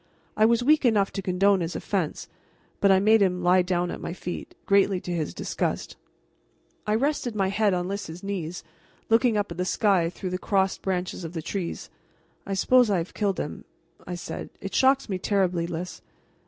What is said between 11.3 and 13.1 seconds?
the trees. "I suppose I